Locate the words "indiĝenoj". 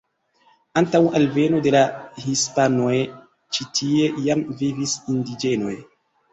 5.17-5.81